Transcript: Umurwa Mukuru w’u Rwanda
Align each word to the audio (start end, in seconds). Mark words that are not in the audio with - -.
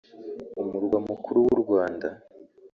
Umurwa 0.61 0.97
Mukuru 1.09 1.37
w’u 1.47 1.57
Rwanda 1.63 2.07